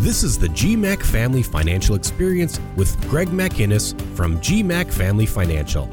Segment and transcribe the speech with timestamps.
[0.00, 5.86] This is the GMAC Family Financial Experience with Greg McInnes from GMAC Family Financial.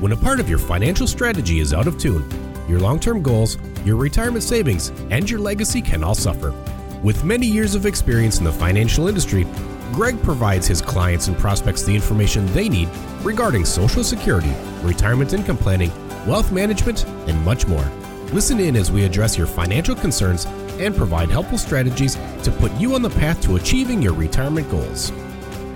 [0.00, 2.24] When a part of your financial strategy is out of tune,
[2.66, 6.54] your long term goals, your retirement savings, and your legacy can all suffer.
[7.02, 9.46] With many years of experience in the financial industry,
[9.92, 12.88] Greg provides his clients and prospects the information they need
[13.22, 14.52] regarding Social Security,
[14.82, 15.90] retirement income planning,
[16.26, 17.84] wealth management, and much more.
[18.32, 20.44] Listen in as we address your financial concerns
[20.78, 25.10] and provide helpful strategies to put you on the path to achieving your retirement goals.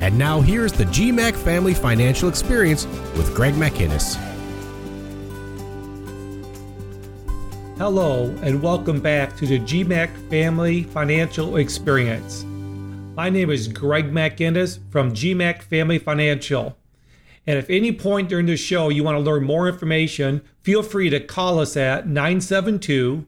[0.03, 4.17] And now here's the GMAC Family Financial Experience with Greg McInnes.
[7.79, 12.45] Hello, and welcome back to the GMAC Family Financial Experience.
[13.15, 16.79] My name is Greg McInnes from GMAC Family Financial.
[17.47, 21.11] And if any point during the show you want to learn more information, feel free
[21.11, 23.27] to call us at 972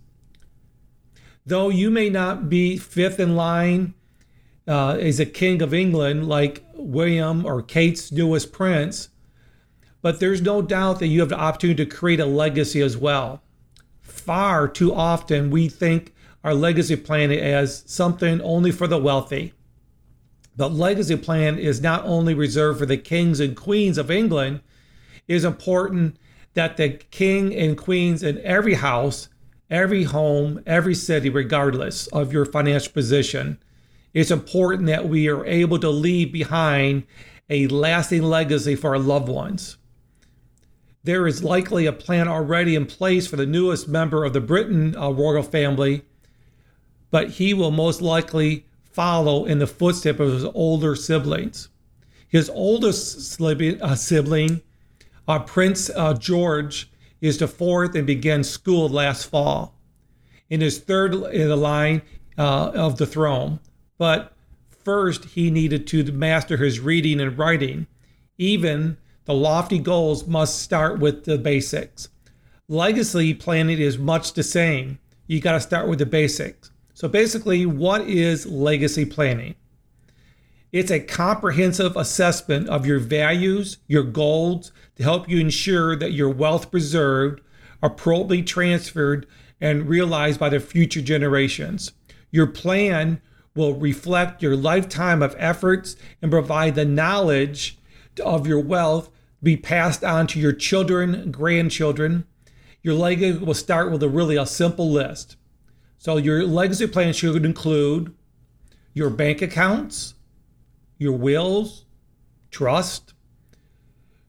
[1.44, 3.94] Though you may not be fifth in line
[4.68, 9.08] uh, as a king of England like William or Kate's newest prince,
[10.02, 13.42] but there's no doubt that you have the opportunity to create a legacy as well.
[14.00, 19.52] Far too often, we think our legacy plan as something only for the wealthy.
[20.56, 24.60] The legacy plan is not only reserved for the kings and queens of England,
[25.28, 26.16] it is important
[26.54, 29.28] that the king and queens in every house,
[29.68, 33.58] every home, every city, regardless of your financial position,
[34.16, 37.02] it's important that we are able to leave behind
[37.50, 39.76] a lasting legacy for our loved ones.
[41.04, 44.96] There is likely a plan already in place for the newest member of the Britain
[44.96, 46.00] uh, royal family,
[47.10, 51.68] but he will most likely follow in the footsteps of his older siblings.
[52.26, 54.62] His oldest uh, sibling,
[55.28, 56.90] uh, Prince uh, George,
[57.20, 59.74] is the fourth and began school last fall.
[60.48, 62.00] In his third in the line
[62.38, 63.60] uh, of the throne,
[63.98, 64.32] but
[64.68, 67.86] first he needed to master his reading and writing.
[68.38, 72.08] Even the lofty goals must start with the basics.
[72.68, 74.98] Legacy planning is much the same.
[75.26, 76.70] You got to start with the basics.
[76.94, 79.54] So, basically, what is legacy planning?
[80.72, 86.30] It's a comprehensive assessment of your values, your goals, to help you ensure that your
[86.30, 87.40] wealth preserved,
[87.82, 89.26] appropriately transferred,
[89.60, 91.92] and realized by the future generations.
[92.30, 93.20] Your plan
[93.56, 97.78] will reflect your lifetime of efforts and provide the knowledge
[98.22, 99.10] of your wealth
[99.42, 102.24] be passed on to your children, grandchildren.
[102.82, 105.36] Your legacy will start with a really a simple list.
[105.98, 108.14] So your legacy plan should include
[108.94, 110.14] your bank accounts,
[110.98, 111.84] your wills,
[112.50, 113.12] trust,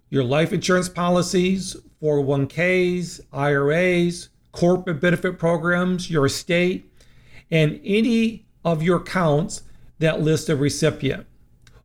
[0.09, 6.91] your life insurance policies, 401ks, IRAs, corporate benefit programs, your estate,
[7.49, 9.63] and any of your accounts
[9.99, 11.25] that list a recipient.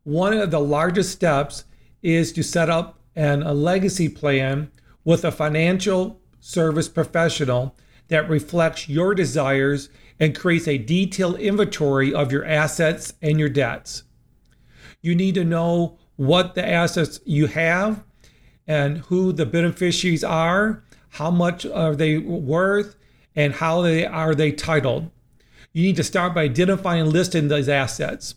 [0.05, 1.65] One of the largest steps
[2.03, 4.71] is to set up an, a legacy plan
[5.05, 7.77] with a financial service professional
[8.09, 9.89] that reflects your desires
[10.19, 14.03] and creates a detailed inventory of your assets and your debts.
[15.01, 18.05] You need to know what the assets you have
[18.67, 22.97] and who the beneficiaries are, how much are they worth,
[23.35, 25.11] and how they are they titled.
[25.73, 28.35] You need to start by identifying and listing those assets.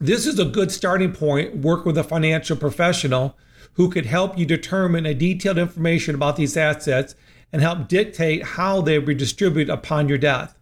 [0.00, 1.58] This is a good starting point.
[1.58, 3.36] Work with a financial professional
[3.74, 7.14] who could help you determine a detailed information about these assets
[7.52, 10.58] and help dictate how they will be distributed upon your death.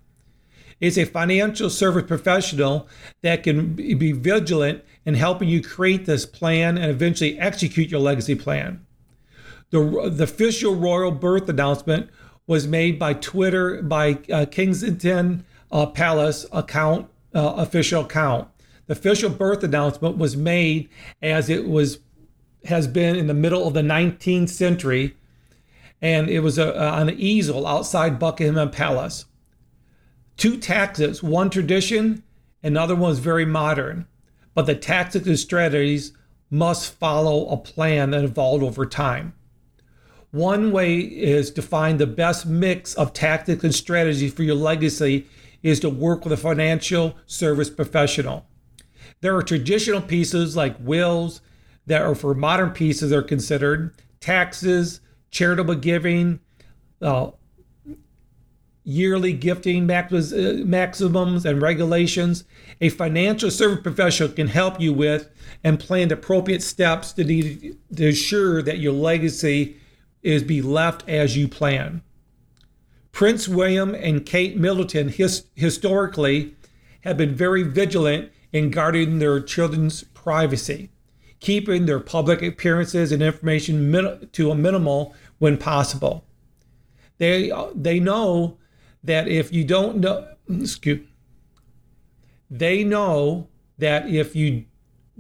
[0.81, 2.89] It's a financial service professional
[3.23, 8.35] that can be vigilant in helping you create this plan and eventually execute your legacy
[8.35, 8.85] plan.
[9.71, 12.11] The, the official royal birth announcement
[12.47, 18.49] was made by Twitter by uh, Kensington uh, Palace account uh, official account.
[18.87, 20.89] The official birth announcement was made
[21.23, 22.01] as it was
[22.65, 25.17] has been in the middle of the 19th century,
[26.03, 29.25] and it was a, on an easel outside Buckingham Palace.
[30.37, 32.23] Two taxes, one tradition,
[32.63, 34.07] another one is very modern,
[34.55, 36.13] but the tactics and strategies
[36.51, 39.33] must follow a plan that evolved over time.
[40.33, 45.27] One way is to find the best mix of tactics and strategies for your legacy
[45.63, 48.47] is to work with a financial service professional.
[49.21, 51.41] There are traditional pieces like wills
[51.87, 56.41] that are for modern pieces are considered taxes, charitable giving,
[57.03, 57.31] uh,
[58.85, 62.45] yearly gifting maximums and regulations.
[62.81, 65.29] A financial service professional can help you with
[65.63, 69.77] and plan appropriate steps to, to ensure that your legacy
[70.23, 72.03] is be left as you plan.
[73.13, 76.55] Prince William and Kate Middleton his, historically
[77.03, 80.91] have been very vigilant in guarding their children's privacy,
[81.41, 86.25] keeping their public appearances and information min- to a minimal when possible.
[87.19, 88.59] They, they know
[89.05, 91.07] that if you don't know, excuse,
[92.51, 93.49] they know
[93.79, 94.65] that if you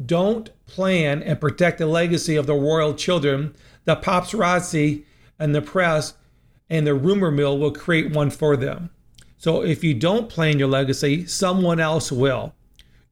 [0.04, 3.54] don't plan and protect the legacy of the royal children,
[3.84, 5.04] the paparazzi
[5.38, 6.14] and the press
[6.70, 8.90] and the rumor mill will create one for them.
[9.36, 12.54] So if you don't plan your legacy, someone else will.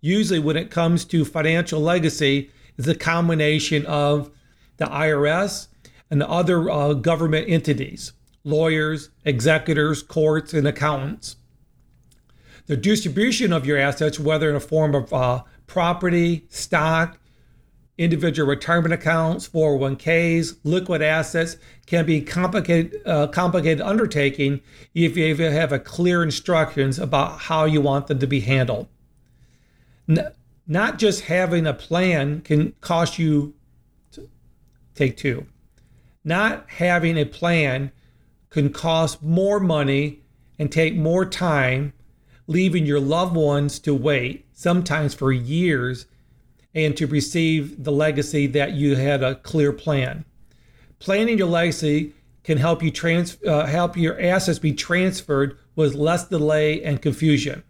[0.01, 4.31] Usually, when it comes to financial legacy, it's a combination of
[4.77, 5.67] the IRS
[6.11, 8.13] and other uh, government entities,
[8.45, 11.37] lawyers, executors, courts, and accountants.
[12.67, 17.18] The distribution of your assets, whether in a form of uh, property, stock,
[17.99, 24.61] individual retirement accounts, 401ks, liquid assets can be complicated, uh, complicated undertaking
[24.95, 28.87] if you have a clear instructions about how you want them to be handled.
[30.09, 30.31] N-
[30.67, 33.55] not just having a plan can cost you.
[34.95, 35.47] Take two.
[36.25, 37.91] Not having a plan
[38.51, 40.21] can cost more money
[40.59, 41.93] and take more time,
[42.47, 46.07] leaving your loved ones to wait, sometimes for years
[46.79, 50.25] and to receive the legacy that you had a clear plan.
[51.01, 52.15] Planning your legacy
[52.45, 57.65] can help you trans, uh, help your assets be transferred with less delay and confusion.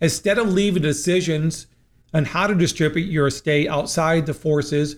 [0.00, 1.66] Instead of leaving decisions
[2.14, 4.94] on how to distribute your estate outside the forces,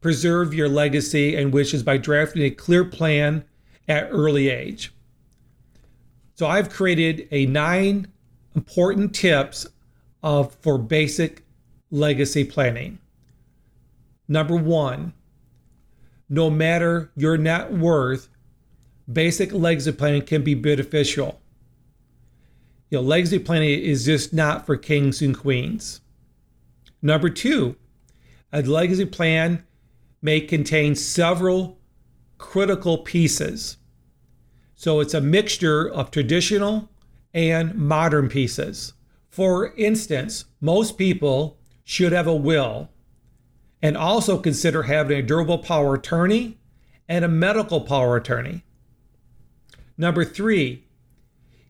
[0.00, 3.44] preserve your legacy and wishes by drafting a clear plan
[3.86, 4.94] at early age.
[6.36, 8.06] So I've created a nine
[8.54, 9.66] important tips
[10.22, 11.44] of for basic
[11.90, 12.98] legacy planning.
[14.26, 15.14] Number one,
[16.28, 18.28] no matter your net worth,
[19.10, 21.40] basic legacy planning can be beneficial.
[22.90, 26.00] You know, legacy planning is just not for kings and queens.
[27.00, 27.76] Number two,
[28.52, 29.64] a legacy plan
[30.20, 31.78] may contain several
[32.38, 33.76] critical pieces.
[34.74, 36.88] So it's a mixture of traditional
[37.34, 38.94] and modern pieces.
[39.28, 41.57] For instance, most people
[41.88, 42.90] should have a will
[43.80, 46.58] and also consider having a durable power attorney
[47.08, 48.62] and a medical power attorney.
[49.96, 50.84] Number three,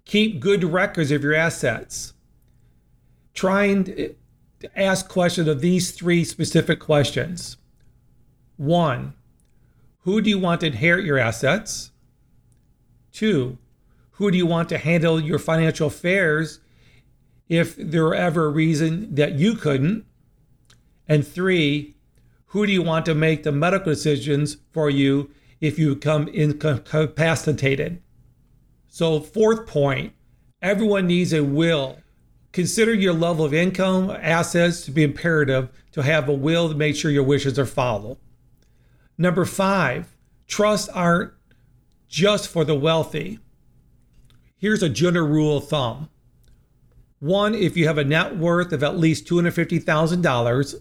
[0.05, 2.15] keep good records of your assets.
[3.33, 4.09] Try and eh,
[4.75, 7.57] ask questions of these three specific questions.
[8.57, 9.15] One,
[10.01, 11.93] who do you want to inherit your assets?
[13.13, 13.57] Two,
[14.13, 16.59] who do you want to handle your financial affairs
[17.49, 20.07] if there were ever a reason that you couldn't?
[21.09, 21.97] And three,
[22.47, 28.03] who do you want to make the medical decisions for you if you become incapacitated?
[28.89, 30.13] So, fourth point
[30.61, 31.99] everyone needs a will.
[32.53, 36.97] Consider your level of income, assets to be imperative to have a will to make
[36.97, 38.19] sure your wishes are followed.
[39.17, 41.33] Number five, trusts aren't
[42.09, 43.39] just for the wealthy.
[44.57, 46.09] Here's a general rule of thumb.
[47.21, 50.81] One, if you have a net worth of at least $250,000,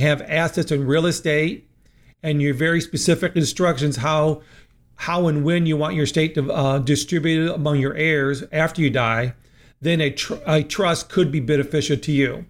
[0.00, 1.68] have assets in real estate,
[2.22, 4.42] and your very specific instructions how
[4.96, 8.90] how and when you want your estate to uh, distribute among your heirs after you
[8.90, 9.32] die,
[9.80, 12.44] then a, tr- a trust could be beneficial to you.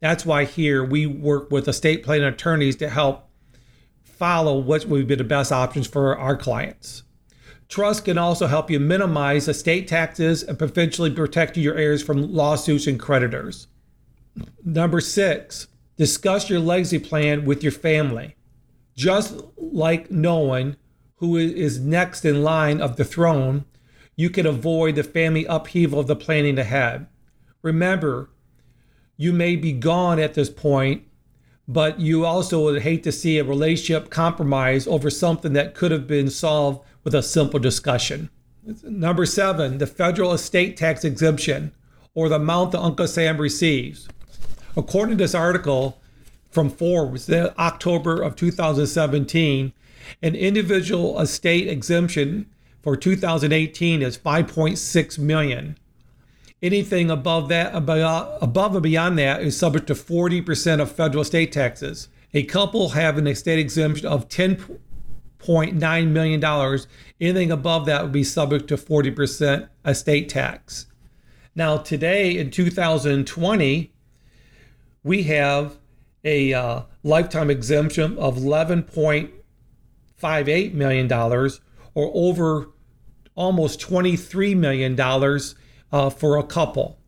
[0.00, 3.30] That's why here we work with estate planning attorneys to help
[4.02, 7.02] follow what would be the best options for our clients.
[7.68, 12.86] Trust can also help you minimize estate taxes and potentially protect your heirs from lawsuits
[12.86, 13.68] and creditors.
[14.62, 18.36] Number six, discuss your legacy plan with your family.
[18.96, 20.76] Just like knowing
[21.16, 23.64] who is next in line of the throne,
[24.16, 27.06] you can avoid the family upheaval of the planning ahead.
[27.62, 28.30] Remember,
[29.16, 31.04] you may be gone at this point,
[31.66, 36.06] but you also would hate to see a relationship compromise over something that could have
[36.06, 38.28] been solved with a simple discussion.
[38.82, 41.72] Number seven, the federal estate tax exemption
[42.14, 44.08] or the amount that Uncle Sam receives.
[44.76, 46.00] According to this article
[46.50, 49.72] from Forbes, October of 2017,
[50.22, 52.46] an individual estate exemption
[52.82, 55.78] for 2018 is 5.6 million.
[56.60, 62.08] Anything above that, above and beyond that, is subject to 40% of federal estate taxes.
[62.32, 66.78] A couple have an estate exemption of $10.9 million.
[67.20, 70.86] Anything above that would be subject to 40% estate tax.
[71.54, 73.92] Now, today in 2020,
[75.04, 75.76] we have
[76.24, 81.50] a uh, lifetime exemption of $11.58 million or
[82.14, 82.70] over
[83.34, 84.98] almost $23 million
[85.92, 86.98] uh, for a couple.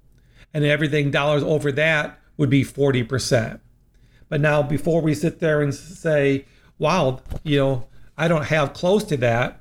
[0.52, 3.60] And everything dollars over that would be 40%.
[4.28, 6.44] But now, before we sit there and say,
[6.78, 7.86] wow, you know,
[8.18, 9.60] I don't have close to that.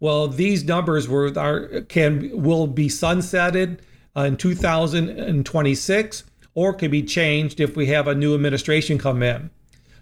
[0.00, 3.80] Well, these numbers were are can will be sunsetted
[4.16, 9.50] uh, in 2026 or could be changed if we have a new administration come in.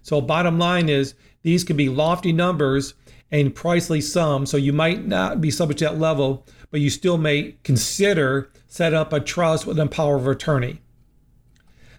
[0.02, 2.94] So bottom line is these can be lofty numbers
[3.30, 4.50] and pricely sums.
[4.50, 8.94] So you might not be subject to that level, but you still may consider set
[8.94, 10.80] up a trust with a power of attorney.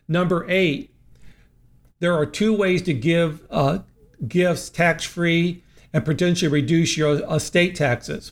[0.07, 0.93] Number eight,
[1.99, 3.79] there are two ways to give uh,
[4.27, 5.63] gifts tax free
[5.93, 8.31] and potentially reduce your estate taxes.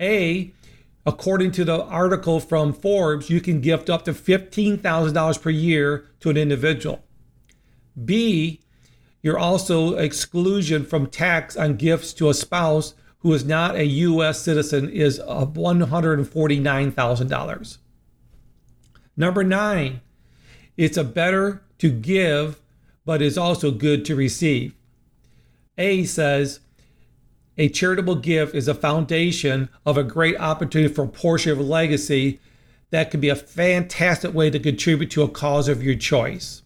[0.00, 0.52] A,
[1.06, 6.30] according to the article from Forbes, you can gift up to $15,000 per year to
[6.30, 7.04] an individual.
[8.04, 8.60] B,
[9.22, 14.40] you're also exclusion from tax on gifts to a spouse who is not a U.S.
[14.40, 17.78] citizen is of $149,000.
[19.16, 20.00] Number nine,
[20.76, 22.60] it's a better to give,
[23.04, 24.74] but is also good to receive.
[25.76, 26.60] A says,
[27.60, 31.62] a charitable gift is a foundation of a great opportunity for a portion of a
[31.62, 32.40] legacy
[32.88, 36.62] that can be a fantastic way to contribute to a cause of your choice.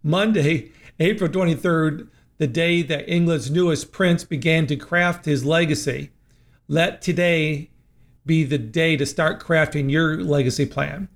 [0.00, 0.70] Monday,
[1.00, 2.06] April 23rd,
[2.38, 6.10] the day that England's newest prince began to craft his legacy.
[6.68, 7.70] Let today
[8.24, 11.08] be the day to start crafting your legacy plan.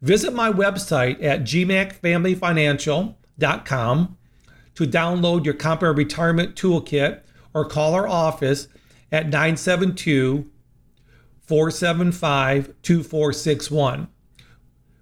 [0.00, 4.16] Visit my website at gmacfamilyfinancial.com
[4.74, 7.20] to download your comprehensive retirement toolkit
[7.54, 8.68] or call our office
[9.10, 10.50] at 972
[11.40, 14.08] 475 2461.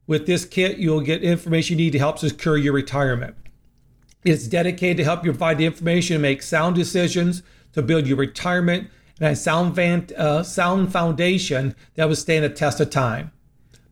[0.07, 3.37] With this kit, you'll get information you need to help secure your retirement.
[4.25, 7.42] It's dedicated to help you provide the information to make sound decisions
[7.73, 8.90] to build your retirement
[9.21, 13.30] and a sound, van, uh, sound foundation that will stand the test of time.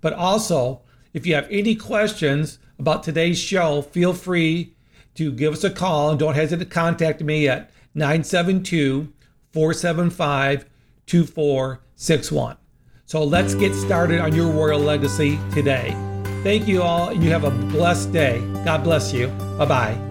[0.00, 4.74] But also, if you have any questions about today's show, feel free
[5.14, 9.12] to give us a call and don't hesitate to contact me at 972
[9.52, 10.66] 475
[11.06, 12.56] 2461.
[13.06, 15.96] So let's get started on your royal legacy today.
[16.42, 18.40] Thank you all, and you have a blessed day.
[18.64, 19.28] God bless you.
[19.58, 20.08] Bye bye.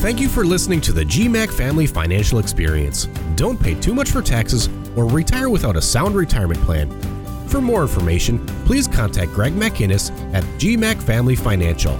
[0.00, 3.06] Thank you for listening to the GMAC Family Financial Experience.
[3.34, 6.90] Don't pay too much for taxes or retire without a sound retirement plan.
[7.48, 11.96] For more information, please contact Greg McInnes at GMAC Family Financial.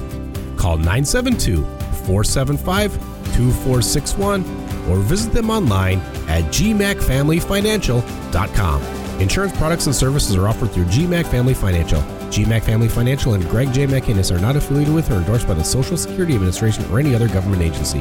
[0.56, 1.64] Call 972
[2.06, 4.42] 475 2461
[4.88, 8.82] or visit them online at gmacfamilyfinancial.com.
[9.20, 12.00] Insurance products and services are offered through GMAC Family Financial.
[12.30, 13.86] GMAC Family Financial and Greg J.
[13.86, 17.28] McInnes are not affiliated with or endorsed by the Social Security Administration or any other
[17.28, 18.00] government agency.